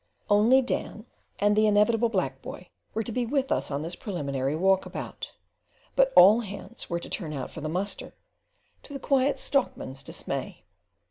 Only 0.31 0.63
Dan 0.63 1.05
and 1.37 1.55
the 1.55 1.67
inevitable 1.67 2.09
black 2.09 2.41
"boy" 2.41 2.69
were 2.95 3.03
to 3.03 3.11
be 3.11 3.23
with 3.23 3.51
us 3.51 3.69
on 3.69 3.83
this 3.83 3.95
preliminary 3.95 4.55
walk 4.55 4.87
about; 4.87 5.31
but 5.95 6.11
all 6.15 6.39
hands 6.39 6.89
were 6.89 6.99
to 6.99 7.07
turn 7.07 7.33
out 7.33 7.51
for 7.51 7.61
the 7.61 7.69
muster, 7.69 8.15
to 8.81 8.93
the 8.93 8.99
Quiet 8.99 9.37
Stockman's 9.37 10.01
dismay. 10.01 10.63